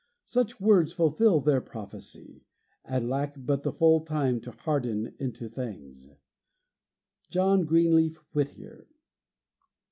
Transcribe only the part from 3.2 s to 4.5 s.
But the full time to